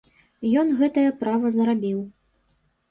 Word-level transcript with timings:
Ён 0.61 0.67
гэтае 0.79 1.05
права 1.21 1.55
зарабіў. 1.59 2.05